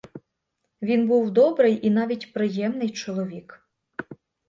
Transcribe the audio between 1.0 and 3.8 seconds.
був добрий і навіть приємний чоловік.